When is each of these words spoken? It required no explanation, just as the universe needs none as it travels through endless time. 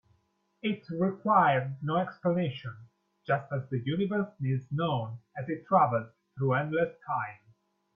It 0.63 0.83
required 0.89 1.75
no 1.83 1.97
explanation, 1.97 2.75
just 3.23 3.51
as 3.51 3.69
the 3.69 3.83
universe 3.85 4.33
needs 4.39 4.65
none 4.71 5.19
as 5.37 5.47
it 5.47 5.67
travels 5.67 6.09
through 6.35 6.53
endless 6.55 6.97
time. 7.05 7.37